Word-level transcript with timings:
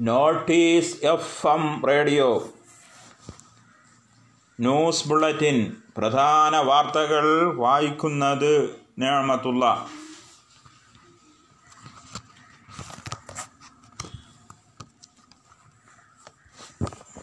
Notice 0.00 1.06
F 1.06 1.46
M 1.46 1.86
radio. 1.86 2.52
News 4.60 5.08
bulletin 5.08 5.76
പ്രധാന 5.96 6.56
വാർത്തകൾ 6.56 7.54
വായിക്കുന്നത് 7.56 8.70
നേമത്തുള്ള. 8.98 9.88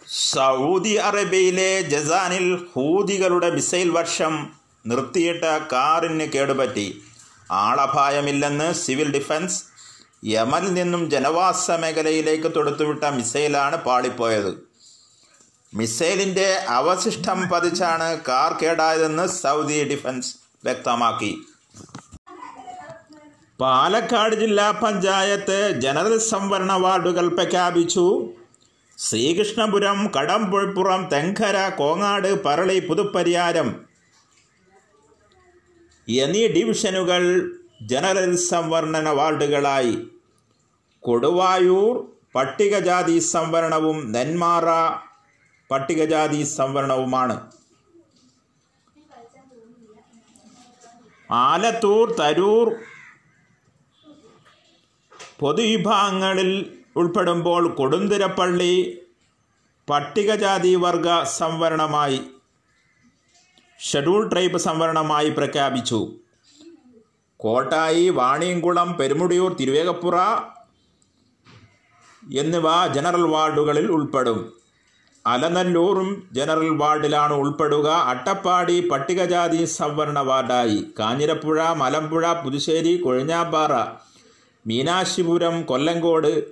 സൗദി 0.08 0.90
അറേബ്യയിലെ 0.90 1.82
ജസാനിൽ 1.82 2.68
ഹൂതികളുടെ 2.74 3.50
മിസൈൽ 3.50 3.90
വർഷം 3.90 4.54
നിർത്തിയിട്ട 4.86 5.44
കാറിന് 5.44 6.24
കേടുപറ്റി. 6.24 7.04
ആളപായമില്ലെന്ന് 7.52 8.74
സിവിൽ 8.74 9.14
ഡിഫൻസ് 9.14 9.77
യമനിൽ 10.28 10.74
നിന്നും 10.74 11.10
ജനവാസ 11.10 11.72
മേഖലയിലേക്ക് 11.72 12.52
തൊടുത്തുവിട്ട 12.56 13.04
മിസൈലാണ് 13.04 13.78
പാളിപ്പോയത്. 13.84 14.68
മിസൈലിന്റെ 15.74 16.66
അവശിഷ്ടം 16.70 17.50
പതിച്ചാണ് 17.50 18.22
കാർ 18.28 18.52
കേടായതെന്ന് 18.62 19.28
സൗദി 19.28 19.84
ഡിഫൻസ് 19.84 20.36
വ്യക്തമാക്കി. 20.64 21.32
പാലക്കാട് 23.60 24.36
ജില്ലാ 24.36 24.72
പഞ്ചായത്ത് 24.72 25.80
ജനറൽ 25.82 26.18
സംവരണ 26.18 26.74
വാർഡുകൾ 26.74 27.28
പ്രഖ്യാപിച്ചു. 27.28 28.34
ശ്രീകൃഷ്ണപുരം 28.98 30.12
കടമ്പുഴപ്പുറം 30.18 31.10
തെങ്കര 31.14 31.70
കോങ്ങാട് 31.70 32.44
പറളി 32.44 32.80
പുതുപ്പരിയാരം 32.80 33.86
എന്നീ 36.10 36.48
ഡിവിഷനുകൾ 36.48 37.24
ജനറൽ 37.82 38.36
സംവരണ 38.36 39.10
വാർഡുകളായി. 39.10 39.96
കൊടുവായൂർ 41.08 41.94
പട്ടികജാതി 42.36 43.20
സംവരണവും 43.20 44.12
നെന്മാറ 44.12 44.66
പട്ടികജാതി 45.72 46.44
സംവരണവുമാണ്. 46.44 47.36
ആലത്തൂർ 51.32 52.16
തരൂർ 52.20 52.68
പൊതുവിഭാഗങ്ങളിൽ 55.40 56.52
ഉൾപ്പെടുമ്പോൾ 56.96 57.64
കൊടുന്തിരപ്പള്ളി 57.74 58.74
പട്ടികജാതി 59.90 60.76
വർഗ 60.76 61.24
സംവരണമായി 61.24 62.20
ഷെഡ്യൂൾ 63.80 64.22
ട്രൈബ് 64.30 64.58
സംവരണമായി 64.58 65.30
പ്രഖ്യാപിച്ചു. 65.30 66.00
കോട്ടായി 67.40 68.06
വാണിയംകുളം 68.10 68.92
പെരുമുടിയൂർ 69.00 69.54
തിരുവേഗപ്പുറ 69.54 70.16
എന്നിവ 72.36 72.94
ജനറൽ 72.94 73.22
വാർഡുകളിൽ 73.22 73.92
ഉൾപ്പെടും. 73.92 74.54
അലനല്ലൂറും 75.28 76.24
ജനറൽ 76.34 76.70
വാർഡിലാണ് 76.70 77.34
ഉൾപ്പെടുക. 77.34 77.88
അട്ടപ്പാടി 77.88 78.90
പട്ടികജാതി 78.90 79.66
സംവരണ 79.66 80.20
വാർഡായി. 80.20 80.86
കാഞ്ഞിരപ്പുഴ 81.00 81.74
മലമ്പുഴ 81.74 82.34
പുതുശ്ശേരി 82.34 82.98
കൊഴിഞ്ഞാപ്പാറ 82.98 83.98
മീനാശിപുരം 84.68 85.64
കൊല്ലങ്കോട് 85.64 86.46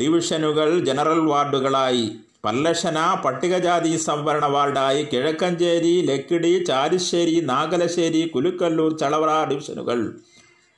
ഡിവിഷനുകൾ 0.00 0.80
ജനറൽ 0.80 1.18
വാർഡുകളായി. 1.18 2.12
പല്ലശന 2.44 3.22
പട്ടികജാതി 3.24 3.96
സംവരണ 3.96 4.46
വാർഡായി. 4.46 5.04
കിഴക്കഞ്ചേരി 5.04 6.06
ലക്കിടി 6.06 6.64
ചാരിശ്ശേരി 6.64 7.40
നാഗലശ്ശേരി 7.40 8.28
കുലുക്കല്ലൂർ 8.28 8.98
ചളവറ 8.98 9.48
ഡിവിഷനുകൾ 9.48 10.14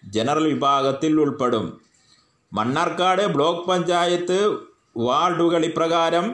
ജനറൽ 0.09 0.45
വിഭാഗത്തിൽ 0.55 1.21
ഉൾപ്പെടും. 1.21 1.89
മണ്ണാർക്കാട് 2.53 3.25
ബ്ലോക്ക് 3.34 3.67
പഞ്ചായത്ത് 3.70 4.39
വാർഡുകൾ 5.06 5.62
ഇപ്രകാരം 5.70 6.27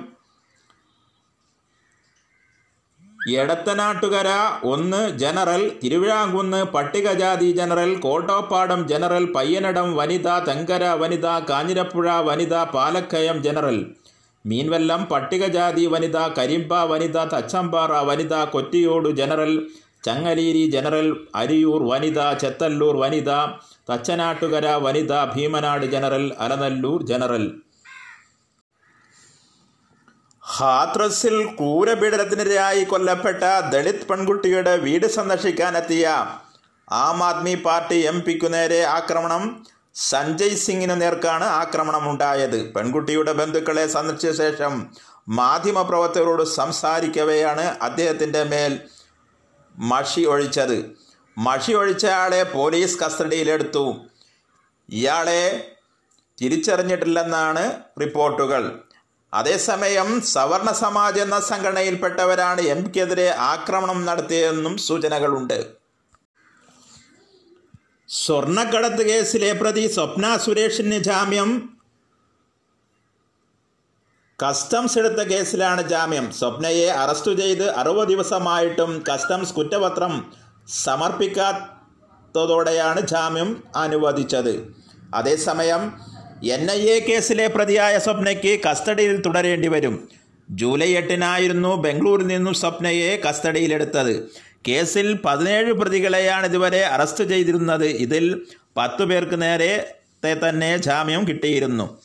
എടത്തനാട്ടുകര 3.41 4.29
ഒന്ന് 4.73 5.01
ജനറൽ 5.23 5.63
തിരുവിഴാങ്കുന്ന് 5.81 6.61
പട്ടികജാതി 6.75 7.49
ജനറൽ 7.59 7.91
കോട്ടോപ്പാടം 8.05 8.81
ജനറൽ 8.91 9.25
പയ്യനടം 9.37 9.89
വനിത 9.99 10.29
തെങ്കര 10.49 10.85
വനിത 11.03 11.27
കാഞ്ഞിരപ്പുഴ 11.51 12.09
വനിത 12.29 12.55
പാലക്കയം 12.75 13.39
ജനറൽ. 13.47 13.79
മീൻവെല്ലം 14.45 15.03
പട്ടികജാതി 15.13 15.85
വനിത 15.95 16.19
കരിമ്പ 16.39 16.73
വനിത 16.93 17.19
തച്ചമ്പാറ 17.33 17.93
വനിത 18.11 18.35
കൊറ്റിയോട് 18.55 19.09
ജനറൽ 19.21 19.53
ചങ്ങലീരി 20.05 20.65
ജനറൽ 20.75 21.07
അരിയൂർ 21.41 21.83
വനിത 21.93 22.21
ചെത്തല്ലൂർ 22.43 22.97
വനിത 23.05 23.31
തച്ചനാട്ടുകര 23.91 24.67
വനിത 24.75 25.25
ഭീമനാട് 25.25 25.87
ജനറൽ 25.87 26.37
അലനല്ലൂർ 26.39 27.03
ജനറൽ. 27.07 27.45
ഹാത്രസിൽ 30.43 31.47
ക്രൂരപീഡനത്തിനിരയായി 31.57 32.85
കൊല്ലപ്പെട്ട 32.85 33.45
ദളിത് 33.73 34.07
പെൺകുട്ടിയുടെ 34.07 34.77
വീട് 34.77 35.07
സന്ദർശിക്കാനെത്തിയ 35.07 36.07
ആം 36.93 37.23
ആദ്മി 37.25 37.55
പാർട്ടി 37.55 37.95
എം 37.95 38.21
പിക്കു 38.21 38.47
നേരെ 38.47 38.83
ആക്രമണം. 38.83 39.67
സഞ്ജയ് 39.95 40.57
സിംഗിന് 40.57 41.01
നേർക്കാണ് 41.01 41.45
ആക്രമണമുണ്ടായത്. 41.45 42.75
പെൺകുട്ടിയുടെ 42.75 43.33
ബന്ധുക്കളെ 43.33 43.87
സന്ദർശിച്ച 43.87 44.43
ശേഷം 44.43 44.87
മാധ്യമപ്രവർത്തകരോട് 45.29 46.43
സംസാരിക്കവെയാണ് 46.43 47.63
അദ്ദേഹത്തിന്റെ 47.63 48.43
മേൽ 48.43 48.81
മഷി 49.79 50.21
ഒഴിച്ചത്. 50.21 51.06
മഷി 51.39 51.73
ഒഴിച്ചയാളെ 51.73 52.43
പോലീസ് 52.43 52.99
കസ്റ്റഡിയിലെടുത്തു. 52.99 54.07
ഇയാളെ 54.89 55.73
തിരിച്ചറിഞ്ഞിട്ടില്ലെന്നാണ് 56.41 57.81
റിപ്പോർട്ടുകൾ. 58.01 58.81
അതേസമയം 59.35 60.23
സവർണ 60.23 60.73
സമാജ് 60.73 61.21
എന്ന 61.21 61.41
സംഘടനയിൽപ്പെട്ടവരാണ് 61.41 62.61
എം 62.61 62.85
പിക്കെതിരെ 62.85 63.29
ആക്രമണം 63.29 64.05
നടത്തിയതെന്നും 64.05 64.79
സൂചനകളുണ്ട്. 64.79 65.59
സ്വർണക്കടത്ത് 68.09 69.03
കേസിലെ 69.09 69.53
പ്രതി 69.53 69.87
സ്വപ്ന 69.87 70.37
സുരേഷിന് 70.37 70.99
ജാമ്യം. 70.99 71.77
കസ്റ്റംസ് 74.43 74.99
എടുത്ത 74.99 75.21
കേസിലാണ് 75.29 75.83
ജാമ്യം. 75.83 76.33
സ്വപ്നയെ 76.33 76.89
അറസ്റ്റ് 76.89 77.33
ചെയ്ത് 77.33 77.71
അറുപത് 77.71 78.09
ദിവസമായിട്ടും 78.09 79.05
കസ്റ്റംസ് 79.13 79.55
കുറ്റപത്രം 79.55 80.33
സമർപ്പിക്കാത്തതോടെയാണ് 80.69 83.01
ജാമ്യം 83.01 83.63
അനുവദിച്ചത്. 83.77 84.69
അതേസമയം 85.15 85.93
എൻ 86.45 86.71
ഐ 86.71 86.81
എ 86.81 87.01
കേസിലെ 87.01 87.47
പ്രതിയായ 87.47 87.99
സ്വപ്നയ്ക്ക് 87.99 88.61
കസ്റ്റഡിയിൽ 88.71 89.21
തുടരേണ്ടി 89.21 89.69
വരും. 89.69 90.09
ജൂലൈ 90.51 90.97
എട്ടിനായിരുന്നു 90.97 91.77
ബംഗളൂരിൽ 91.77 92.27
നിന്നും 92.27 92.55
സ്വപ്നയെ 92.55 93.23
കസ്റ്റഡിയിലെടുത്തത്. 93.29 94.31
കേസിൽ 94.69 95.19
പതിനേഴ് 95.25 95.73
പ്രതികളെയാണ് 95.73 96.47
ഇതുവരെ 96.47 96.87
അറസ്റ്റ് 96.87 97.25
ചെയ്തിരുന്നത്. 97.25 97.85
ഇതിൽ 97.85 98.47
പത്തു 98.77 99.05
പേർക്ക് 99.05 99.43
നേരത്തെ 99.43 100.49
തന്നെ 100.49 100.77
ജാമ്യം 100.77 101.29
കിട്ടിയിരുന്നു. 101.29 102.01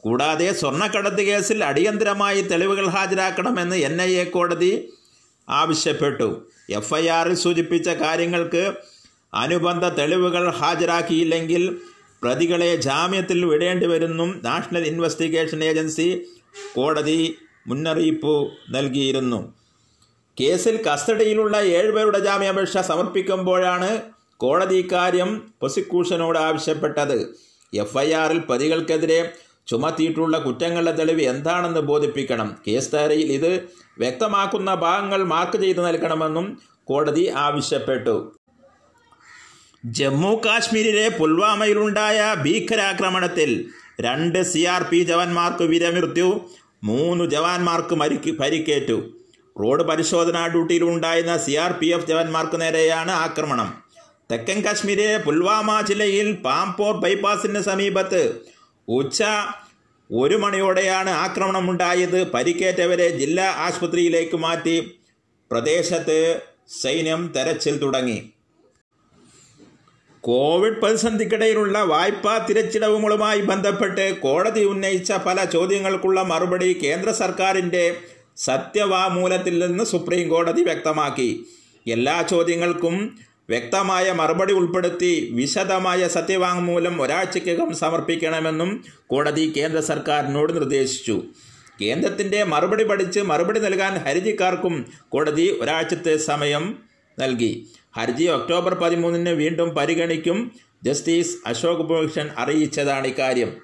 കൂടാതെ 0.00 0.52
സ്വർണക്കടത്ത് 0.52 1.22
കേസിൽ 1.22 1.64
അടിയന്തരമായി 1.64 2.42
തെളിവുകൾ 2.42 2.88
ഹാജരാക്കണമെന്ന് 2.88 3.76
എൻ 3.76 4.30
കോടതി 4.30 4.92
ആവശ്യപ്പെട്ടു. 5.48 6.50
എഫ് 6.68 6.94
ഐ 6.94 7.08
ആറിൽ 7.08 7.34
സൂചിപ്പിച്ച 7.34 7.88
കാര്യങ്ങൾക്ക് 7.88 8.72
അനുബന്ധ 9.34 9.84
തെളിവുകൾ 9.84 10.50
ഹാജരാക്കിയില്ലെങ്കിൽ 10.50 11.80
പ്രതികളെ 12.22 12.76
ജാമ്യത്തിൽ 12.76 13.44
വിടേണ്ടി 13.44 13.86
വരുന്നും 13.86 14.40
നാഷണൽ 14.44 14.86
ഇൻവെസ്റ്റിഗേഷൻ 14.86 15.64
ഏജൻസി 15.64 16.26
കോടതി 16.74 17.36
മുന്നറിയിപ്പ് 17.66 18.52
നൽകിയിരുന്നു. 18.70 19.52
കേസിൽ 20.40 20.82
കസ്റ്റഡിയിലുള്ള 20.82 21.56
ഏഴുപേരുടെ 21.56 22.18
ജാമ്യാപേക്ഷ 22.18 22.78
സമർപ്പിക്കുമ്പോഴാണ് 22.78 24.02
കോടതി 24.36 24.74
ഇക്കാര്യം 24.74 25.52
പ്രോസിക്യൂഷനോട് 25.60 26.38
ആവശ്യപ്പെട്ടത്. 26.38 27.18
എഫ് 27.74 27.98
ഐ 27.98 28.12
ആറിൽ 28.12 28.38
പ്രതികൾക്കെതിരെ 28.38 29.32
ചുമത്തിയിട്ടുള്ള 29.66 30.38
കുറ്റങ്ങളുടെ 30.38 30.90
തെളിവ് 30.90 31.20
എന്താണെന്ന് 31.20 31.80
ബോധിപ്പിക്കണം. 31.80 32.56
കേസ് 32.68 32.92
ധാരയിൽ 32.92 33.32
ഇത് 33.32 33.68
വ്യക്തമാക്കുന്ന 33.98 34.74
ഭാഗങ്ങൾ 34.74 35.24
മാർക്ക് 35.24 35.58
ചെയ്ത് 35.62 35.86
നൽകണമെന്നും 35.86 36.58
കോടതി 36.84 37.26
ആവശ്യപ്പെട്ടു. 37.26 38.32
ജമ്മു 39.84 40.42
കാശ്മീരിലെ 40.44 41.08
പുൽവാമയിലുണ്ടായ 41.08 42.34
ഭീകരാക്രമണത്തിൽ 42.44 43.70
രണ്ട് 44.00 44.42
സി 44.42 44.64
ആർ 44.64 44.82
പി 44.82 44.96
ജവാന്മാർക്ക് 44.96 45.62
വിരമൃത്യു 45.62 46.40
മൂന്ന് 46.84 47.24
ജവാന്മാർക്ക് 47.24 47.94
മരിക്ക് 47.94 48.30
പരിക്കേറ്റു. 48.30 49.10
റോഡ് 49.62 49.82
പരിശോധനാ 49.82 50.46
ഡ്യൂട്ടിയിലുണ്ടായിരുന്ന 50.46 51.36
സി 51.36 51.52
ആർ 51.52 51.72
പി 51.72 51.86
എഫ് 51.86 52.06
ജവാന്മാർക്ക് 52.06 52.60
നേരെയാണ് 52.60 53.10
ആക്രമണം. 53.10 53.74
തെക്കൻ 54.30 54.64
കാശ്മീരിലെ 54.64 55.18
പുൽവാമ 55.18 55.80
ജില്ലയിൽ 55.80 56.36
പാംപോർ 56.36 56.94
ബൈപ്പാസിന് 56.94 57.60
സമീപത്ത് 57.60 58.46
ഉച്ച 58.88 59.22
ഒരു 60.12 60.34
മണിയോടെയാണ് 60.34 61.10
ആക്രമണമുണ്ടായത്. 61.10 62.30
പരിക്കേറ്റവരെ 62.30 63.08
ജില്ലാ 63.08 63.44
ആശുപത്രിയിലേക്ക് 63.44 64.36
മാറ്റി 64.36 64.98
പ്രദേശത്ത് 65.50 66.40
സൈന്യം 66.82 67.32
തെരച്ചിൽ 67.36 67.78
തുടങ്ങി. 67.78 68.32
കോവിഡ് 70.20 70.80
പ്രതിസന്ധിക്കിടയിലുള്ള 70.80 71.78
വായ്പാ 71.78 72.46
തിരച്ചിടവുകളുമായി 72.46 73.40
ബന്ധപ്പെട്ട് 73.40 74.20
കോടതി 74.20 74.64
ഉന്നയിച്ച 74.64 75.12
പല 75.12 75.44
ചോദ്യങ്ങൾക്കുള്ള 75.44 76.22
മറുപടി 76.22 76.72
കേന്ദ്ര 76.72 77.10
സർക്കാരിന്റെ 77.12 77.96
സത്യവാമൂലത്തിൽ 78.36 79.66
നിന്ന് 79.66 79.84
സുപ്രീം 79.84 80.28
കോടതി 80.28 80.62
വ്യക്തമാക്കി. 80.62 81.46
എല്ലാ 81.86 82.22
ചോദ്യങ്ങൾക്കും 82.22 83.18
വ്യക്തമായ 83.50 84.12
മറുപടി 84.12 84.52
ഉൾപ്പെടുത്തി 84.52 85.30
വിശദമായ 85.32 86.08
സത്യവാങ്മൂലം 86.08 87.02
ഒരാഴ്ചയ്ക്കകം 87.02 87.74
സമർപ്പിക്കണമെന്നും 87.74 88.84
കോടതി 89.06 89.52
കേന്ദ്ര 89.56 89.80
സർക്കാരിനോട് 89.80 90.54
നിർദ്ദേശിച്ചു. 90.54 91.22
കേന്ദ്രത്തിന്റെ 91.80 92.44
മറുപടി 92.44 92.84
പഠിച്ച് 92.84 93.20
മറുപടി 93.20 93.60
നൽകാൻ 93.60 93.94
ഹർജിക്കാർക്കും 93.94 94.86
കോടതി 95.08 95.58
ഒരാഴ്ചത്തെ 95.60 96.16
സമയം 96.16 96.78
നൽകി. 97.20 97.66
ഹർജി 97.96 98.24
ഒക്ടോബർ 98.24 98.74
പതിമൂന്നിന് 98.74 99.30
വീണ്ടും 99.30 99.68
പരിഗണിക്കും 99.68 100.52
ജസ്റ്റിസ് 100.82 101.36
അശോക് 101.46 101.86
ഭൂഷൺ 101.86 102.30
അറിയിച്ചതാണ് 102.38 103.06
ഇക്കാര്യം. 103.06 103.56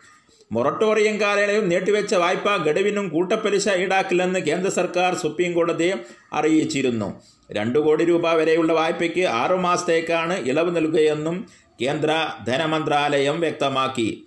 മൊറട്ടോറിയം 0.53 1.21
കാലയളവിൽ 1.21 1.69
നീട്ടിവെച്ച 1.69 2.15
വായ്പ 2.15 2.57
ഗഡുവിനും 2.57 3.09
കൂട്ടപ്പലിശ 3.09 3.69
ഈടാക്കില്ലെന്ന് 3.69 4.41
കേന്ദ്ര 4.41 4.71
സർക്കാർ 4.71 5.15
സുപ്രീം 5.15 5.53
കോടതിയെ 5.53 5.95
അറിയിച്ചിരുന്നു. 6.33 7.23
രണ്ടു 7.53 7.79
കോടി 7.79 8.05
രൂപ 8.05 8.33
വരെയുള്ള 8.33 8.73
വായ്പയ്ക്ക് 8.73 9.25
ആറു 9.27 9.57
മാസത്തേക്കാണ് 9.57 10.39
ഇളവ് 10.49 10.77
നൽകുകയെന്നും 10.77 11.47
കേന്ദ്ര 11.83 12.29
ധനമന്ത്രാലയം 12.47 13.41
വ്യക്തമാക്കി. 13.41 14.25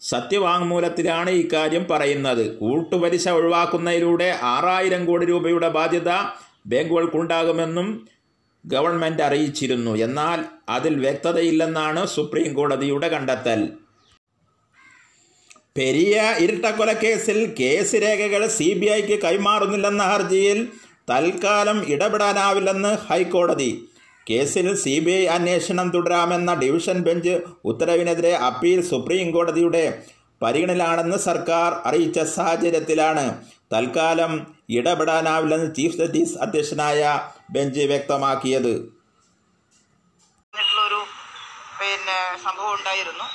സത്യവാങ്മൂലത്തിലാണ് 0.00 1.30
ഇക്കാര്യം 1.30 1.86
പറയുന്നത്. 1.90 2.58
കൂട്ടുപലിശ 2.58 3.28
ഒഴിവാക്കുന്നതിലൂടെ 3.28 4.38
ആറായിരം 4.42 5.06
കോടി 5.06 5.26
രൂപയുടെ 5.26 5.68
ബാധ്യത 5.68 6.10
ബാങ്കുകൾക്കുണ്ടാകുമെന്നും 6.66 8.08
ഗവൺമെന്റ് 8.66 9.22
അറിയിച്ചിരുന്നു. 9.22 9.96
എന്നാൽ 9.96 10.44
അതിൽ 10.68 10.94
വ്യക്തതയില്ലെന്നാണ് 10.94 12.06
സുപ്രീം 12.06 12.54
കോടതിയുടെ 12.54 13.08
കണ്ടെത്തൽ. 13.08 13.68
പെരിയ 15.76 16.34
ഇരട്ടക്കൊലക്കേസിൽ 16.38 17.54
കേസ് 17.60 17.94
രേഖകൾ 17.94 18.46
സി 18.46 18.74
ബി 18.74 18.86
ഐക്ക് 18.86 19.22
കൈമാറുന്നില്ലെന്ന 19.22 20.02
ഹർജിയിൽ 20.02 20.68
തൽക്കാലം 21.08 21.78
ഇടപെടാനാവില്ലെന്ന് 21.94 22.92
ഹൈക്കോടതി. 23.08 23.70
കേസിൽ 24.28 24.66
സി 24.82 24.94
ബി 25.04 25.12
ഐ 25.22 25.24
അന്വേഷണം 25.36 25.88
തുടരാമെന്ന 25.94 26.50
ഡിവിഷൻ 26.62 26.98
ബെഞ്ച് 27.06 27.34
ഉത്തരവിനെതിരെ 27.70 28.32
അപ്പീൽ 28.48 28.80
സുപ്രീം 28.90 29.28
കോടതിയുടെ 29.34 29.84
പരിഗണനയിലാണെന്ന് 30.42 31.18
സർക്കാർ 31.28 31.68
അറിയിച്ച 31.88 32.18
സാഹചര്യത്തിലാണ്. 32.36 33.24
തൽക്കാലം 33.72 34.32
ഇടപെടാനാവില്ലെന്ന് 34.78 35.68
ചീഫ് 35.76 35.98
ജസ്റ്റിസ് 36.00 36.38
അധ്യക്ഷനായ 36.44 37.02
ബെഞ്ച് 37.54 37.84
വ്യക്തമാക്കിയത്. 37.92 38.74
പിന്നെ 41.78 42.18
സംഭവം 42.44 42.72
ഉണ്ടായിരുന്നു. 42.78 43.26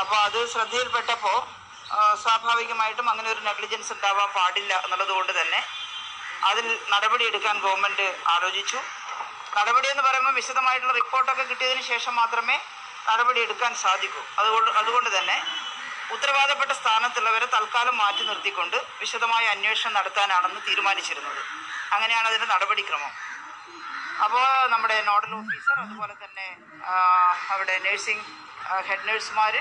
അപ്പോൾ 0.00 0.18
അത് 0.26 0.40
ശ്രദ്ധയിൽപ്പെട്ടപ്പോൾ 0.52 1.38
സ്വാഭാവികമായിട്ടും 2.22 3.06
അങ്ങനെ 3.12 3.28
ഒരു 3.34 3.42
നെഗ്ലിജൻസ് 3.48 3.92
ഉണ്ടാവാൻ 3.94 4.28
പാടില്ല 4.36 4.72
എന്നുള്ളത് 4.84 5.12
കൊണ്ട് 5.16 5.32
തന്നെ 5.40 5.60
അതിൽ 6.48 6.66
നടപടി 6.92 7.24
എടുക്കാൻ 7.30 7.56
ഗവൺമെന്റ് 7.64 8.06
ആലോചിച്ചു. 8.34 8.78
നടപടി 9.58 9.88
എന്ന് 9.92 10.02
പറയുമ്പോൾ 10.08 10.34
വിശദമായിട്ടുള്ള 10.40 10.94
റിപ്പോർട്ടൊക്കെ 11.00 11.44
കിട്ടിയതിന് 11.50 11.82
ശേഷം 11.92 12.14
മാത്രമേ 12.20 12.56
നടപടി 13.10 13.40
എടുക്കാൻ 13.46 13.72
സാധിക്കൂ. 13.84 14.22
അതുകൊണ്ട് 14.40 14.70
അതുകൊണ്ട് 14.80 15.10
തന്നെ 15.16 15.36
ഉത്തരവാദപ്പെട്ട 16.14 16.72
സ്ഥാനത്തുള്ളവരെ 16.80 17.46
തൽക്കാലം 17.54 17.96
മാറ്റി 18.02 18.22
നിർത്തിക്കൊണ്ട് 18.28 18.76
വിശദമായ 19.02 19.44
അന്വേഷണം 19.54 19.94
നടത്താനാണെന്ന് 19.98 20.60
തീരുമാനിച്ചിരുന്നത്. 20.68 21.42
അങ്ങനെയാണ് 21.94 22.26
അതിന്റെ 22.30 22.48
നടപടിക്രമം. 22.54 23.12
അപ്പോൾ 24.24 24.46
നമ്മുടെ 24.72 24.96
നോഡൽ 25.10 25.32
ഓഫീസർ 25.40 25.76
അതുപോലെ 25.84 26.14
തന്നെ 26.24 26.48
അവിടെ 27.52 27.76
നഴ്സിംഗ് 27.86 28.24
ഹെഡ് 28.88 29.06
നഴ്സുമാർ 29.08 29.54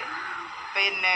പിന്നെ 0.75 1.16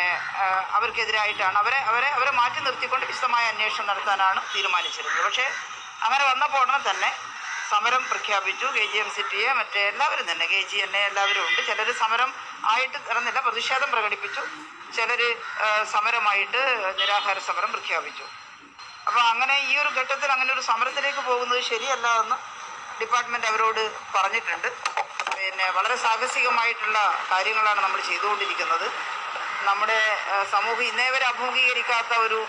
അവർക്കെതിരായിട്ടാണ്. 0.77 1.55
അവരെ 1.63 1.79
അവരെ 1.89 2.09
അവരെ 2.17 2.31
മാറ്റി 2.39 2.59
നിർത്തിക്കൊണ്ട് 2.67 3.05
വിശദമായ 3.11 3.44
അന്വേഷണം 3.53 3.88
നടത്താനാണ് 3.91 4.39
തീരുമാനിച്ചിരുന്നത്. 4.53 5.21
പക്ഷേ 5.27 5.45
അങ്ങനെ 6.05 6.23
വന്നപ്പോൾ 6.31 6.59
ഉടനെ 6.63 6.79
തന്നെ 6.89 7.11
സമരം 7.71 8.03
പ്രഖ്യാപിച്ചു. 8.11 8.65
കെ 8.77 8.85
ജി 8.91 8.97
എം 9.03 9.09
സിറ്റിയെ 9.17 9.50
മറ്റേ 9.59 9.81
എല്ലാവരും 9.91 10.25
തന്നെ. 10.31 10.45
കെ 10.53 10.61
ജി 10.71 10.77
എന്നെ 10.85 11.01
എല്ലാവരും 11.09 11.44
ഉണ്ട്. 11.47 11.61
ചിലർ 11.69 11.89
സമരം 12.03 12.29
ആയിട്ട് 12.71 12.97
ഇറന്നില്ല 13.11 13.39
പ്രതിഷേധം 13.47 13.89
പ്രകടിപ്പിച്ചു. 13.94 14.41
ചിലർ 14.95 15.21
സമരമായിട്ട് 15.94 16.61
നിരാഹാര 16.99 17.38
സമരം 17.49 17.71
പ്രഖ്യാപിച്ചു. 17.75 18.25
അപ്പോൾ 19.07 19.21
അങ്ങനെ 19.31 19.56
ഈ 19.69 19.71
ഒരു 19.83 19.89
ഘട്ടത്തിൽ 19.99 20.29
അങ്ങനെ 20.35 20.51
ഒരു 20.56 20.63
സമരത്തിലേക്ക് 20.71 21.21
പോകുന്നത് 21.29 21.61
ശരിയല്ല 21.71 22.07
എന്ന് 22.23 22.38
ഡിപ്പാർട്ട്മെന്റ് 22.99 23.47
അവരോട് 23.51 23.81
പറഞ്ഞിട്ടുണ്ട്. 24.15 24.69
പിന്നെ 25.38 25.65
വളരെ 25.77 25.95
സാഹസികമായിട്ടുള്ള 26.03 26.99
കാര്യങ്ങളാണ് 27.31 27.79
നമ്മൾ 27.85 27.99
ചെയ്തുകൊണ്ടിരിക്കുന്നത്. 28.09 28.88
നമ്മുടെ 29.69 30.00
സമൂഹം 30.54 30.83
ഇന്നേ 30.92 31.07
വരെ 31.13 31.25
അഭിമുഖീകരിക്കാത്ത 31.31 32.13
ഒരു 32.25 32.39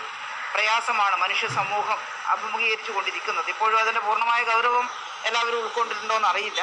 പ്രയാസമാണ് 0.53 1.15
മനുഷ്യ 1.23 1.47
സമൂഹം 1.59 1.99
അഭിമുഖീകരിച്ചു 2.33 2.91
കൊണ്ടിരിക്കുന്നത്. 2.95 3.47
ഇപ്പോഴും 3.53 3.77
അതിന്റെ 3.83 4.01
പൂർണമായ 4.07 4.41
ഗൗരവം 4.51 4.85
എല്ലാവരും 5.29 5.57
ഉൾക്കൊണ്ടിട്ടുണ്ടോ 5.63 6.17
അറിയില്ല 6.31 6.61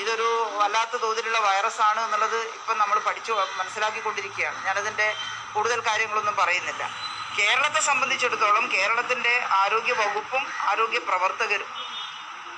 ഇതൊരു 0.00 0.28
വല്ലാത്ത 0.60 0.94
തോതിലുള്ള 1.04 1.38
വൈറസാണ് 1.46 2.00
എന്നുള്ളത് 2.06 2.38
ഇപ്പം 2.58 2.76
നമ്മൾ 2.82 2.96
പഠിച്ചു 3.06 3.32
മനസ്സിലാക്കിക്കൊണ്ടിരിക്കുകയാണ്. 3.60 4.58
ഞാനതിന്റെ 4.66 5.08
കൂടുതൽ 5.54 5.78
കാര്യങ്ങളൊന്നും 5.88 6.36
പറയുന്നില്ല. 6.42 6.82
കേരളത്തെ 7.38 7.80
സംബന്ധിച്ചിടത്തോളം 7.90 8.64
കേരളത്തിന്റെ 8.74 9.34
ആരോഗ്യ 9.62 9.94
വകുപ്പും 10.02 10.42
ആരോഗ്യ 10.70 11.00
പ്രവർത്തകരും 11.08 11.70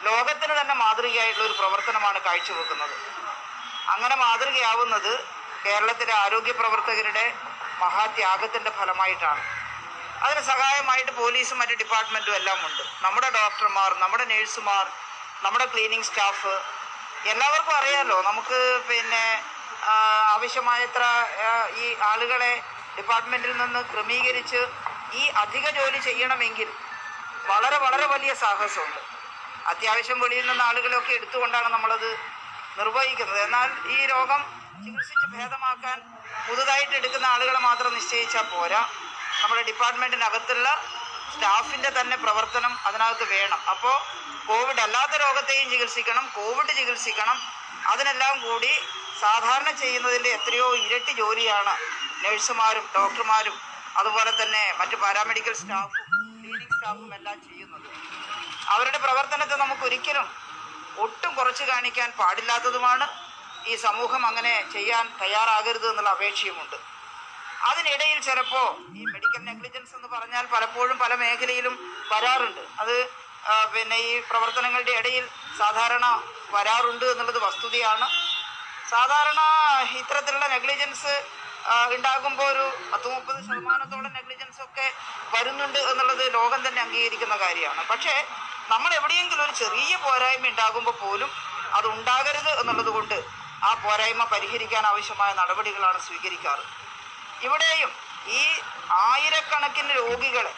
ലോകത്തിന് 0.06 0.54
തന്നെ 0.60 0.74
മാതൃകയായിട്ടുള്ള 0.82 1.46
ഒരു 1.48 1.56
പ്രവർത്തനമാണ് 1.60 2.18
കാഴ്ചവെക്കുന്നത്. 2.26 2.94
അങ്ങനെ 3.94 4.16
മാതൃകയാവുന്നത് 4.24 5.12
കേരളത്തിലെ 5.64 6.14
ആരോഗ്യ 6.24 6.52
പ്രവർത്തകരുടെ 6.60 7.24
മഹാത്യാഗത്തിന്റെ 7.82 8.70
ഫലമായിട്ടാണ്. 8.78 9.42
അതിന് 10.24 10.42
സഹായമായിട്ട് 10.50 11.12
പോലീസും 11.20 11.58
മറ്റ് 11.60 11.74
ഡിപ്പാർട്ട്മെന്റും 11.82 12.34
എല്ലാം 12.40 12.58
ഉണ്ട്. 12.66 12.82
നമ്മുടെ 13.04 13.28
ഡോക്ടർമാർ 13.38 13.90
നമ്മുടെ 14.02 14.24
നഴ്സുമാർ 14.32 14.84
നമ്മുടെ 15.44 15.66
ക്ലീനിങ് 15.72 16.06
സ്റ്റാഫ് 16.08 16.52
എല്ലാവർക്കും 17.32 17.74
അറിയാമല്ലോ 17.80 18.18
നമുക്ക് 18.28 18.58
പിന്നെ 18.88 19.24
ആവശ്യമായത്ര 20.34 21.02
ഈ 21.82 21.86
ആളുകളെ 22.10 22.52
ഡിപ്പാർട്ട്മെന്റിൽ 22.96 23.52
നിന്ന് 23.62 23.80
ക്രമീകരിച്ച് 23.92 24.60
ഈ 25.20 25.22
അധിക 25.42 25.66
ജോലി 25.78 25.98
ചെയ്യണമെങ്കിൽ 26.08 26.68
വളരെ 27.50 27.78
വളരെ 27.84 28.06
വലിയ 28.12 28.32
സാഹസമുണ്ട്. 28.42 29.00
അത്യാവശ്യം 29.70 30.18
വെളിയിൽ 30.24 30.46
നിന്ന് 30.50 30.64
ആളുകളെയൊക്കെ 30.70 31.12
എടുത്തുകൊണ്ടാണ് 31.18 31.68
നമ്മളത് 31.74 32.10
നിർവഹിക്കുന്നത്. 32.78 33.40
എന്നാൽ 33.46 33.70
ഈ 33.94 33.98
രോഗം 34.12 34.40
ചികിത്സിച്ച് 34.80 35.26
ഭേദമാക്കാൻ 35.36 35.98
പുതുതായിട്ട് 36.48 36.92
എടുക്കുന്ന 36.92 37.26
ആളുകളെ 37.26 37.58
മാത്രം 37.58 37.94
നിശ്ചയിച്ചാൽ 37.94 38.42
പോരാ. 38.42 38.88
നമ്മുടെ 39.42 39.62
ഡിപ്പാർട്ട്മെന്റിനകത്തുള്ള 39.62 40.68
സ്റ്റാഫിന്റെ 41.34 41.90
തന്നെ 42.00 42.16
പ്രവർത്തനം 42.16 42.78
അതിനകത്ത് 42.86 43.24
വേണം. 43.30 43.60
അപ്പോൾ 43.70 43.96
കോവിഡ് 44.46 44.80
അല്ലാത്ത 44.80 45.14
രോഗത്തെയും 45.22 45.70
ചികിത്സിക്കണം 45.70 46.24
കോവിഡ് 46.34 46.68
ചികിത്സിക്കണം. 46.68 47.38
അതിനെല്ലാം 47.86 48.40
കൂടി 48.40 48.72
സാധാരണ 49.20 49.70
ചെയ്യുന്നതിന്റെ 49.70 50.28
എത്രയോ 50.28 50.76
ഇരട്ടി 50.76 51.12
ജോലിയാണ് 51.12 51.74
നഴ്സുമാരും 52.24 52.88
ഡോക്ടർമാരും 52.96 53.56
അതുപോലെ 53.96 54.42
തന്നെ 54.42 54.74
മറ്റ് 54.78 54.96
പാരാമെഡിക്കൽ 54.96 55.52
സ്റ്റാഫും 55.52 56.06
ക്ലീനിക് 56.42 56.74
സ്റ്റാഫും 56.76 57.14
എല്ലാം 57.14 57.36
ചെയ്യുന്നത്. 57.48 57.88
അവരുടെ 58.68 58.98
പ്രവർത്തനത്തെ 58.98 59.56
നമുക്ക് 59.56 59.82
ഒരിക്കലും 59.82 60.26
ഒട്ടും 60.96 61.34
കുറച്ച് 61.34 61.64
കാണിക്കാൻ 61.64 62.12
പാടില്ലാത്തതുമാണ്. 62.18 63.21
ഈ 63.70 63.74
സമൂഹം 63.86 64.22
അങ്ങനെ 64.30 64.52
ചെയ്യാൻ 64.74 65.04
തയ്യാറാകരുത് 65.22 65.86
എന്നുള്ള 65.90 66.10
അപേക്ഷയുമുണ്ട്. 66.16 66.76
അതിനിടയിൽ 67.70 68.18
ചിലപ്പോൾ 68.28 68.68
ഈ 68.98 69.02
മെഡിക്കൽ 69.12 69.42
നെഗ്ലിജൻസ് 69.50 69.92
എന്ന് 69.96 70.08
പറഞ്ഞാൽ 70.14 70.44
പലപ്പോഴും 70.54 70.96
പല 71.02 71.12
മേഖലയിലും 71.22 71.74
വരാറുണ്ട്. 72.12 72.62
അത് 72.82 72.96
പിന്നെ 73.74 73.96
ഈ 74.08 74.10
പ്രവർത്തനങ്ങളുടെ 74.30 74.92
ഇടയിൽ 75.00 75.24
സാധാരണ 75.60 76.06
വരാറുണ്ട് 76.54 77.06
എന്നുള്ളത് 77.12 77.40
വസ്തുതയാണ്. 77.46 78.06
സാധാരണ 78.92 79.40
ഇത്തരത്തിലുള്ള 80.00 80.46
നെഗ്ലിജൻസ് 80.54 81.14
ഉണ്ടാകുമ്പോൾ 81.96 82.46
ഒരു 82.52 82.64
പത്ത് 82.92 83.08
മുപ്പത് 83.14 83.38
ശതമാനത്തോളം 83.46 84.12
നെഗ്ലിജൻസ് 84.18 84.60
ഒക്കെ 84.66 84.86
വരുന്നുണ്ട് 85.34 85.78
എന്നുള്ളത് 85.90 86.24
ലോകം 86.36 86.60
തന്നെ 86.66 86.80
അംഗീകരിക്കുന്ന 86.86 87.36
കാര്യമാണ്. 87.44 87.82
പക്ഷേ 87.92 88.14
നമ്മൾ 88.72 88.90
എവിടെയെങ്കിലും 88.98 89.44
ഒരു 89.46 89.54
ചെറിയ 89.62 89.92
പോരായ്മ 90.06 90.46
ഉണ്ടാകുമ്പോൾ 90.52 90.96
പോലും 91.04 91.30
അത് 91.76 91.86
ഉണ്ടാകരുത് 91.94 92.50
എന്നുള്ളത് 92.60 92.90
കൊണ്ട് 92.96 93.16
ആ 93.68 93.70
പോരായ്മ 93.82 94.22
പരിഹരിക്കാൻ 94.32 94.84
ആവശ്യമായ 94.92 95.30
നടപടികളാണ് 95.40 95.98
സ്വീകരിക്കാറ്. 96.06 96.64
ഇവിടെയും 97.46 97.90
ഈ 98.40 98.42
ആയിരക്കണക്കിന് 99.06 99.94
രോഗികളെ 100.00 100.52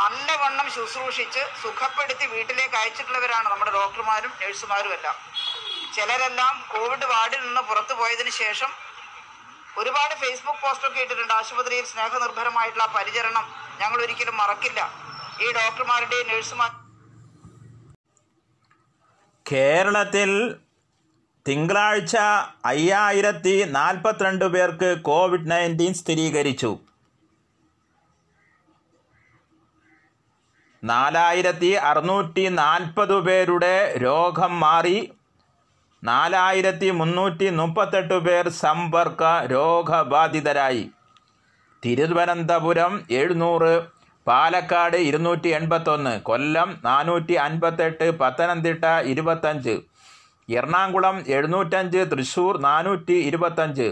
നല്ലവണ്ണം 0.00 0.66
ശുശ്രൂഷിച്ച് 0.74 1.42
സുഖപ്പെടുത്തി 1.62 2.26
വീട്ടിലേക്ക് 2.34 2.76
അയച്ചിട്ടുള്ളവരാണ് 2.80 3.48
നമ്മുടെ 3.52 3.72
ഡോക്ടർമാരും 3.78 4.32
നഴ്സുമാരും 4.42 4.92
എല്ലാം. 4.96 5.16
ചിലരെല്ലാം 5.96 6.54
കോവിഡ് 6.74 7.06
വാർഡിൽ 7.12 7.40
നിന്ന് 7.46 7.62
പുറത്തു 7.70 7.94
പോയതിന് 8.00 8.32
ശേഷം 8.42 8.70
ഒരുപാട് 9.80 10.14
ഫേസ്ബുക്ക് 10.22 10.62
പോസ്റ്റൊക്കെ 10.62 11.00
ഇട്ടിട്ടുണ്ട്. 11.02 11.34
ആശുപത്രിയിൽ 11.40 11.84
സ്നേഹനിർഭരമായിട്ടുള്ള 11.92 12.86
പരിചരണം 12.96 13.44
ഞങ്ങൾ 13.80 13.98
ഒരിക്കലും 14.04 14.36
മറക്കില്ല. 14.42 14.80
ഈ 15.44 15.52
ഡോക്ടർമാരുടെയും 15.60 16.28
നഴ്സുമാർ 16.32 16.70
കേരളത്തിൽ 19.46 20.30
തിങ്കളാഴ്ച 21.48 22.16
അയ്യായിരത്തി 22.64 23.64
നാൽപ്പത്തിരണ്ട് 23.68 24.44
പേർക്ക് 24.44 24.96
കോവിഡ് 25.02 25.50
നയന്റീൻ 25.50 25.94
സ്ഥിരീകരിച്ചു. 25.94 26.78
നാലായിരത്തി 30.84 31.66
അറുന്നൂറ്റി 31.66 32.48
നാൽപ്പത് 32.48 33.20
പേരുടെ 33.20 33.94
രോഗം 34.02 34.60
മാറി. 34.60 35.12
നാലായിരത്തി 36.04 36.90
മുന്നൂറ്റി 36.90 37.50
മുപ്പത്തെട്ട് 37.50 38.18
പേർ 38.18 38.48
സമ്പർക്ക 38.48 39.22
രോഗബാധിതരായി. 39.50 40.90
തിരുവനന്തപുരം 41.84 43.06
എഴുന്നൂറ് 43.10 43.82
പാലക്കാട് 44.26 44.96
ഇരുന്നൂറ്റി 44.96 45.48
എൺപത്തൊന്ന് 45.48 46.20
കൊല്ലം 46.20 46.80
നാനൂറ്റി 46.84 47.32
അൻപത്തെട്ട് 47.32 48.18
പത്തനംതിട്ട 48.18 48.84
ഇരുപത്തഞ്ച്. 48.84 49.91
എറണാകുളം 50.48 51.16
എഴുന്നൂറ്റഞ്ച് 51.26 52.00
തൃശ്ശൂർ 52.10 52.54
നാനൂറ്റി 52.60 53.16
ഇരുപത്തഞ്ച് 53.28 53.88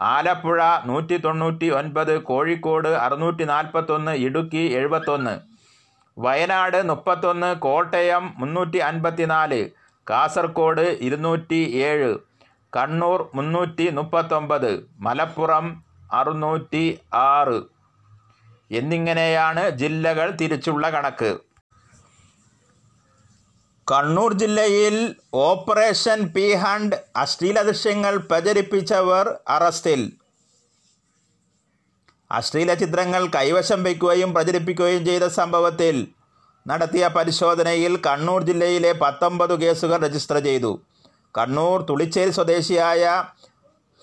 ആലപ്പുഴ 0.00 0.60
നൂറ്റി 0.84 1.16
തൊണ്ണൂറ്റി 1.16 1.68
ഒൻപത് 1.70 2.14
കോഴിക്കോട് 2.22 2.88
അറുന്നൂറ്റി 2.88 3.44
നാൽപ്പത്തൊന്ന് 3.44 4.12
ഇടുക്കി 4.12 4.64
എഴുപത്തൊന്ന് 4.78 5.34
വയനാട് 6.16 6.78
മുപ്പത്തൊന്ന് 6.88 7.50
കോട്ടയം 7.58 8.24
മുന്നൂറ്റി 8.38 8.78
അൻപത്തിനാല് 8.78 9.60
കാസർഗോഡ് 10.06 10.86
ഇരുന്നൂറ്റി 11.00 11.60
ഏഴ് 11.88 12.10
കണ്ണൂർ 12.72 13.20
മുന്നൂറ്റി 13.34 13.90
മുപ്പത്തൊമ്പത് 13.90 14.70
മലപ്പുറം 14.98 15.66
അറുന്നൂറ്റി 16.12 16.84
ആറ് 17.12 17.58
എന്നിങ്ങനെയാണ് 18.70 19.70
ജില്ലകൾ 19.70 20.28
തിരിച്ചുള്ള 20.30 20.90
കണക്ക്. 20.90 21.30
കണ്ണൂർ 23.90 24.32
ജില്ലയിൽ 24.40 24.94
ഓപ്പറേഷൻ 25.46 26.18
പി 26.34 26.44
ഹണ്ട് 26.60 26.94
അശ്ലീല 27.22 27.58
ദൃശ്യങ്ങൾ 27.68 28.14
പ്രചരിപ്പിച്ചവർ 28.28 29.26
അറസ്റ്റിൽ. 29.54 30.02
അശ്ലീല 32.38 32.74
ചിത്രങ്ങൾ 32.82 33.22
കൈവശം 33.34 33.80
വയ്ക്കുകയും 33.86 34.30
പ്രചരിപ്പിക്കുകയും 34.36 35.02
ചെയ്ത 35.08 35.24
സംഭവത്തിൽ 35.40 35.96
നടത്തിയ 36.66 37.04
പരിശോധനയിൽ 37.16 37.94
കണ്ണൂർ 38.06 38.42
ജില്ലയിലെ 38.50 38.92
പത്തൊമ്പത് 39.02 39.54
കേസുകൾ 39.62 39.98
രജിസ്റ്റർ 40.06 40.38
ചെയ്തു. 40.46 40.72
കണ്ണൂർ 41.38 41.76
തുളിച്ചേരി 41.90 42.32
സ്വദേശിയായ 42.38 43.02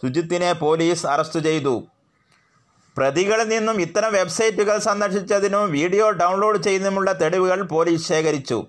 സുജിത്തിനെ 0.04 0.52
പോലീസ് 0.64 1.06
അറസ്റ്റ് 1.14 1.42
ചെയ്തു. 1.48 1.76
പ്രതികളിൽ 2.98 3.50
നിന്നും 3.56 3.78
ഇത്തരം 3.86 4.14
വെബ്സൈറ്റുകൾ 4.20 4.78
സന്ദർശിച്ചതിനും 4.90 5.66
വീഡിയോ 5.78 6.06
ഡൗൺലോഡ് 6.22 6.62
ചെയ്യുന്നതിനുമുള്ള 6.68 7.12
തെളിവുകൾ 7.24 7.62
പോലീസ് 7.74 8.08
ശേഖരിച്ചു. 8.14 8.60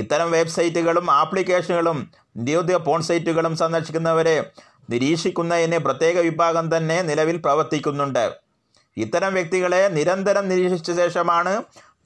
ഇത്തരം 0.00 0.28
വെബ്സൈറ്റുകളും 0.36 1.06
ആപ്ലിക്കേഷനുകളും 1.10 1.98
നിരോധിത 2.46 2.78
പോൺ 2.86 3.02
സൈറ്റുകളും 3.08 3.54
സന്ദർശിക്കുന്നവരെ 3.62 4.36
നിരീക്ഷിക്കുന്നതിന് 4.90 5.78
പ്രത്യേക 5.86 6.16
വിഭാഗം 6.28 6.66
തന്നെ 6.76 6.98
നിലവിൽ 7.10 7.36
പ്രവർത്തിക്കുന്നുണ്ട്. 7.44 8.26
ഇത്തരം 8.96 9.32
വ്യക്തികളെ 9.34 9.82
നിരന്തരം 9.96 10.44
നിരീക്ഷിച്ച 10.48 10.90
ശേഷമാണ് 11.00 11.54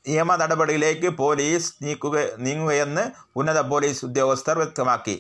നിയമ 0.09 0.37
നടപടിയിലേക്ക് 0.37 1.09
പോലീസ് 1.23 1.73
നീക്കുക 1.85 2.17
നീങ്ങുകയെന്ന് 2.45 3.05
ഉന്നത 3.37 3.61
പോലീസ് 3.73 4.05
ഉദ്യോഗസ്ഥർ 4.05 4.57
വ്യക്തമാക്കി. 4.59 5.17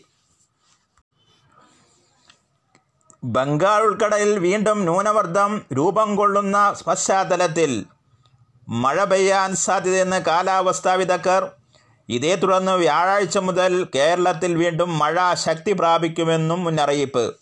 ബംഗാൾ 3.24 3.80
ഉൾക്കടലിൽ 3.86 4.38
വീണ്ടും 4.38 4.78
ന്യൂനമർദ്ദം 4.88 5.50
രൂപം 5.78 6.10
കൊള്ളുന്ന 6.16 6.58
പശ്ചാത്തലത്തിൽ 6.86 7.72
മഴ 8.68 8.98
പെയ്യാൻ 9.04 9.50
സാധ്യതയെന്ന് 9.64 10.20
കാലാവസ്ഥാ 10.28 10.94
വിദഗ്ധർ 10.94 11.44
ഇതേ 12.10 12.34
തുടർന്ന് 12.34 12.72
വ്യാഴാഴ്ച 12.72 13.38
മുതൽ 13.38 13.86
കേരളത്തിൽ 13.94 14.56
വീണ്ടും 14.56 14.98
മഴ 14.98 15.34
ശക്തി 15.34 15.72
പ്രാപിക്കുമെന്നും 15.72 16.64
മുന്നറിയിപ്പ്. 16.64 17.36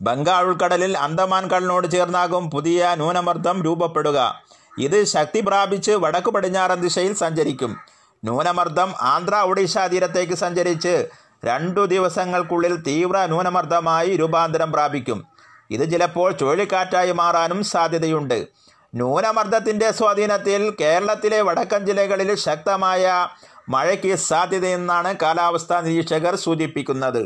ബംഗാൾ 0.00 0.44
ഉൾക്കടലിൽ 0.44 0.98
അന്തമാൻ 0.98 1.48
കടലിനോട് 1.48 1.86
ചേർന്നാകും 1.90 2.50
പുതിയ 2.50 2.94
ന്യൂനമർദ്ദം 2.94 3.62
രൂപപ്പെടുക. 3.62 4.42
ഇത് 4.78 5.04
ശക്തി 5.04 5.40
പ്രാപിച്ച് 5.40 5.90
വടക്കു 5.90 6.30
പടിഞ്ഞാറൻ 6.30 6.80
ദിശയിൽ 6.80 7.14
സഞ്ചരിക്കും. 7.14 7.76
ന്യൂനമർദ്ദം 8.24 8.94
ആന്ധ്ര 9.00 9.34
ഒഡീഷ 9.34 9.78
തീരത്തേക്ക് 9.78 10.34
സഞ്ചരിച്ച് 10.34 11.08
രണ്ടു 11.44 11.80
ദിവസങ്ങൾക്കുള്ളിൽ 11.86 12.76
തീവ്ര 12.76 13.26
ന്യൂനമർദ്ദമായി 13.26 14.16
രൂപാന്തരം 14.16 14.72
പ്രാപിക്കും. 14.72 15.24
ഇത് 15.70 15.92
ചിലപ്പോൾ 15.92 16.32
ചുഴലിക്കാറ്റായി 16.32 17.12
മാറാനും 17.12 17.64
സാധ്യതയുണ്ട്. 17.64 18.48
ന്യൂനമർദ്ദത്തിന്റെ 18.94 19.90
സ്വാധീനത്തിൽ 19.90 20.74
കേരളത്തിലെ 20.80 21.40
വടക്കൻ 21.40 21.86
ജില്ലകളിൽ 21.86 22.34
ശക്തമായ 22.34 23.28
മഴയ്ക്ക് 23.68 24.14
സാധ്യതയെന്നാണ് 24.16 25.10
കാലാവസ്ഥാ 25.22 25.80
നിരീക്ഷകർ 25.80 26.34
സൂചിപ്പിക്കുന്നത്. 26.36 27.22